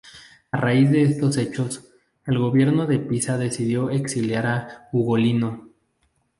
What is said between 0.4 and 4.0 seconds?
A raíz de estos hechos, el gobierno de Pisa decidió